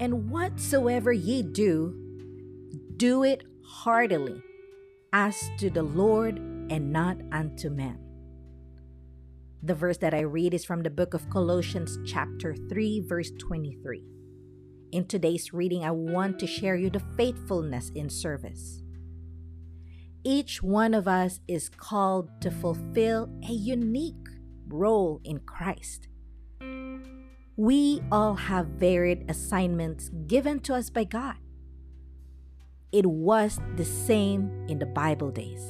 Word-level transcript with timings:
And 0.00 0.30
whatsoever 0.30 1.12
ye 1.12 1.42
do, 1.42 1.94
do 2.96 3.22
it 3.22 3.44
heartily, 3.64 4.42
as 5.12 5.50
to 5.58 5.70
the 5.70 5.82
Lord 5.82 6.38
and 6.38 6.92
not 6.92 7.16
unto 7.32 7.70
men. 7.70 7.98
The 9.62 9.74
verse 9.74 9.96
that 9.98 10.12
I 10.12 10.20
read 10.20 10.52
is 10.52 10.64
from 10.64 10.82
the 10.82 10.90
book 10.90 11.14
of 11.14 11.30
Colossians, 11.30 11.98
chapter 12.04 12.54
3, 12.54 13.00
verse 13.06 13.30
23. 13.38 14.04
In 14.92 15.06
today's 15.06 15.52
reading, 15.52 15.84
I 15.84 15.90
want 15.90 16.38
to 16.40 16.46
share 16.46 16.76
you 16.76 16.90
the 16.90 17.02
faithfulness 17.16 17.90
in 17.94 18.10
service. 18.10 18.82
Each 20.22 20.62
one 20.62 20.92
of 20.94 21.06
us 21.06 21.40
is 21.48 21.68
called 21.68 22.30
to 22.40 22.50
fulfill 22.50 23.28
a 23.48 23.52
unique 23.52 24.28
role 24.68 25.20
in 25.24 25.38
Christ. 25.40 26.08
We 27.56 28.02
all 28.10 28.34
have 28.34 28.66
varied 28.66 29.30
assignments 29.30 30.10
given 30.26 30.58
to 30.60 30.74
us 30.74 30.90
by 30.90 31.04
God. 31.04 31.36
It 32.90 33.06
was 33.06 33.60
the 33.76 33.84
same 33.84 34.66
in 34.68 34.80
the 34.80 34.86
Bible 34.86 35.30
days. 35.30 35.62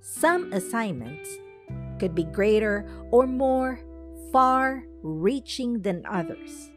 Some 0.00 0.52
assignments 0.52 1.28
could 1.98 2.14
be 2.14 2.22
greater 2.22 2.88
or 3.10 3.26
more 3.26 3.80
far 4.30 4.84
reaching 5.02 5.82
than 5.82 6.06
others. 6.06 6.70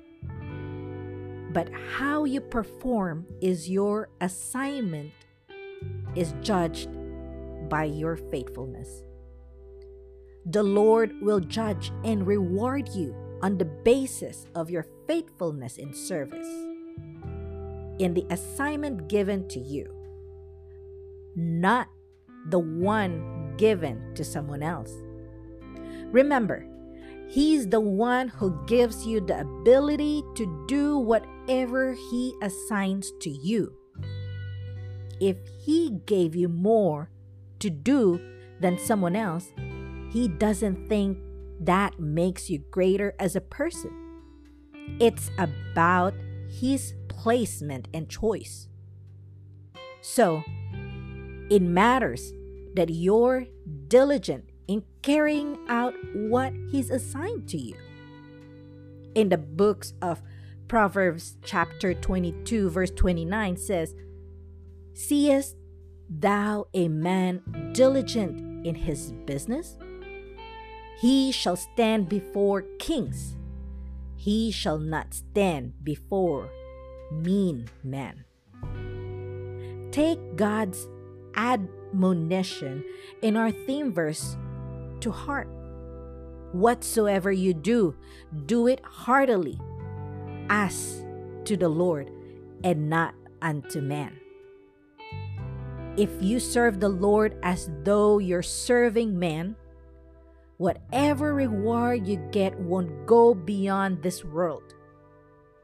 But 1.53 1.69
how 1.97 2.23
you 2.23 2.41
perform 2.41 3.27
is 3.41 3.69
your 3.69 4.09
assignment 4.21 5.11
is 6.15 6.33
judged 6.41 6.89
by 7.69 7.83
your 7.83 8.15
faithfulness. 8.15 9.03
The 10.45 10.63
Lord 10.63 11.13
will 11.21 11.39
judge 11.39 11.91
and 12.03 12.25
reward 12.25 12.89
you 12.89 13.15
on 13.41 13.57
the 13.57 13.65
basis 13.65 14.45
of 14.55 14.69
your 14.69 14.85
faithfulness 15.07 15.77
in 15.77 15.93
service, 15.93 16.47
in 17.99 18.13
the 18.13 18.25
assignment 18.29 19.07
given 19.07 19.47
to 19.49 19.59
you, 19.59 19.93
not 21.35 21.87
the 22.49 22.59
one 22.59 23.55
given 23.57 24.13
to 24.15 24.23
someone 24.23 24.63
else. 24.63 24.91
Remember, 26.11 26.65
He's 27.29 27.67
the 27.67 27.79
one 27.79 28.27
who 28.27 28.59
gives 28.65 29.05
you 29.05 29.21
the 29.21 29.41
ability 29.41 30.23
to 30.35 30.65
do 30.67 30.97
whatever 30.97 31.93
He 31.93 32.33
assigns 32.41 33.11
to 33.21 33.29
you. 33.29 33.75
If 35.19 35.37
He 35.61 35.91
gave 36.07 36.35
you 36.35 36.49
more 36.49 37.11
to 37.59 37.69
do 37.69 38.19
than 38.59 38.79
someone 38.79 39.15
else, 39.15 39.51
He 40.11 40.27
doesn't 40.27 40.89
think 40.89 41.19
that 41.59 41.99
makes 41.99 42.49
you 42.49 42.59
greater 42.71 43.15
as 43.19 43.35
a 43.35 43.41
person. 43.41 43.91
It's 44.99 45.29
about 45.37 46.13
His 46.49 46.93
placement 47.07 47.87
and 47.93 48.09
choice. 48.09 48.67
So, 50.01 50.43
it 51.49 51.61
matters 51.61 52.31
that 52.75 52.89
you're 52.89 53.47
diligent 53.87 54.45
in 54.67 54.83
carrying 55.01 55.57
out 55.67 55.93
what 56.13 56.53
He's 56.71 56.89
assigned 56.89 57.49
to 57.49 57.57
you. 57.57 57.75
In 59.15 59.29
the 59.29 59.37
books 59.37 59.93
of 60.01 60.21
Proverbs, 60.67 61.37
chapter 61.43 61.93
22, 61.93 62.69
verse 62.69 62.91
29 62.91 63.57
says, 63.57 63.95
Seest 64.93 65.55
thou 66.09 66.67
a 66.73 66.87
man 66.87 67.41
diligent 67.73 68.65
in 68.65 68.75
his 68.75 69.11
business? 69.25 69.77
He 70.99 71.31
shall 71.31 71.55
stand 71.55 72.09
before 72.09 72.63
kings. 72.77 73.37
He 74.15 74.51
shall 74.51 74.77
not 74.77 75.13
stand 75.13 75.73
before 75.83 76.49
mean 77.11 77.69
men. 77.83 78.25
Take 79.91 80.35
God's 80.35 80.87
admonition 81.35 82.83
in 83.21 83.37
our 83.37 83.51
theme 83.51 83.93
verse 83.93 84.35
to 84.99 85.11
heart. 85.11 85.47
Whatsoever 86.51 87.31
you 87.31 87.53
do, 87.53 87.95
do 88.45 88.67
it 88.67 88.81
heartily, 88.83 89.59
as 90.49 91.05
to 91.45 91.55
the 91.55 91.69
Lord 91.69 92.11
and 92.63 92.89
not 92.89 93.13
unto 93.41 93.81
man. 93.81 94.19
If 95.95 96.09
you 96.21 96.39
serve 96.39 96.79
the 96.79 96.89
Lord 96.89 97.37
as 97.43 97.69
though 97.83 98.17
you're 98.19 98.43
serving 98.43 99.17
man, 99.17 99.55
whatever 100.59 101.33
reward 101.33 102.05
you 102.05 102.17
get 102.31 102.59
won't 102.59 103.07
go 103.07 103.33
beyond 103.33 104.03
this 104.03 104.25
world. 104.25 104.75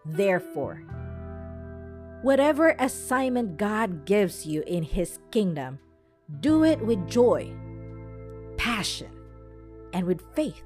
Therefore, 0.06 0.78
whatever 2.22 2.78
assignment 2.80 3.58
God 3.58 4.06
gives 4.06 4.46
you 4.46 4.64
in 4.66 4.84
His 4.84 5.20
kingdom, 5.32 5.80
do 6.40 6.64
it 6.64 6.80
with 6.80 7.10
joy, 7.10 7.54
passion, 8.56 9.12
and 9.92 10.08
with 10.08 10.24
faith 10.34 10.64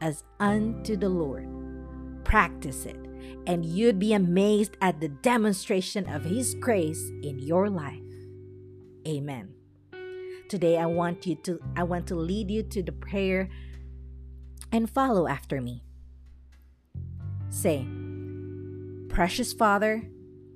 as 0.00 0.24
unto 0.40 0.96
the 0.96 1.10
Lord. 1.10 1.46
Practice 2.24 2.86
it, 2.86 2.96
and 3.46 3.66
you'd 3.66 3.98
be 3.98 4.14
amazed 4.14 4.78
at 4.80 4.98
the 4.98 5.08
demonstration 5.08 6.08
of 6.08 6.24
His 6.24 6.54
grace 6.54 7.10
in 7.22 7.38
your 7.38 7.68
life. 7.68 8.00
Amen. 9.06 9.50
Today 10.48 10.78
I 10.78 10.86
want 10.86 11.26
you 11.26 11.34
to 11.42 11.60
I 11.76 11.82
want 11.82 12.06
to 12.08 12.14
lead 12.14 12.50
you 12.50 12.62
to 12.62 12.82
the 12.82 12.92
prayer 12.92 13.48
and 14.70 14.88
follow 14.88 15.26
after 15.26 15.60
me. 15.60 15.82
Say, 17.48 17.86
Precious 19.08 19.52
Father, 19.52 20.08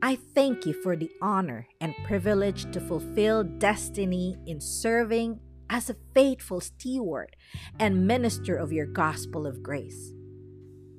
I 0.03 0.17
thank 0.35 0.65
you 0.65 0.75
for 0.75 0.97
the 0.97 1.11
honor 1.21 1.67
and 1.81 1.95
privilege 2.05 2.71
to 2.73 2.81
fulfill 2.81 3.43
destiny 3.43 4.37
in 4.47 4.61
serving 4.61 5.41
as 5.69 5.91
a 5.91 5.97
faithful 6.15 6.61
steward 6.61 7.37
and 7.79 8.07
minister 8.07 8.57
of 8.57 8.73
your 8.73 8.87
gospel 8.87 9.47
of 9.47 9.63
grace. 9.63 10.13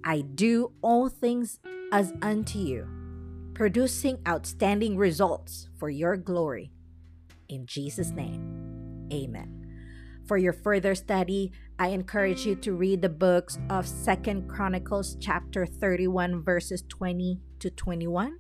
I 0.04 0.22
do 0.22 0.74
all 0.82 1.08
things 1.08 1.60
as 1.92 2.14
unto 2.22 2.60
you, 2.60 2.88
producing 3.54 4.20
outstanding 4.28 4.98
results 4.98 5.70
for 5.78 5.90
your 5.90 6.18
glory. 6.18 6.72
In 7.50 7.66
Jesus' 7.66 8.12
name, 8.12 8.61
amen. 9.12 9.58
For 10.26 10.38
your 10.38 10.54
further 10.54 10.96
study, 10.96 11.52
I 11.78 11.90
encourage 11.90 12.46
you 12.46 12.56
to 12.58 12.74
read 12.74 13.02
the 13.02 13.10
books 13.10 13.58
of 13.70 13.88
Second 13.88 14.48
Chronicles 14.48 15.18
chapter 15.20 15.66
31 15.66 16.44
verses 16.44 16.84
20 16.88 17.40
to 17.60 17.70
21, 17.70 18.38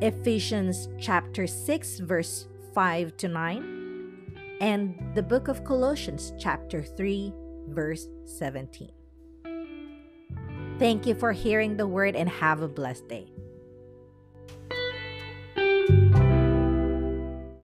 Ephesians 0.00 0.88
chapter 0.98 1.46
6 1.46 1.98
verse 2.00 2.48
5 2.74 3.16
to 3.16 3.28
9, 3.28 4.58
and 4.60 4.94
the 5.14 5.22
book 5.22 5.48
of 5.48 5.64
Colossians, 5.64 6.32
chapter 6.38 6.82
3, 6.82 7.32
verse 7.68 8.08
17. 8.24 8.90
Thank 10.78 11.06
you 11.06 11.14
for 11.14 11.32
hearing 11.32 11.76
the 11.76 11.86
word 11.86 12.14
and 12.14 12.28
have 12.28 12.60
a 12.60 12.68
blessed 12.68 13.08
day. 13.08 13.35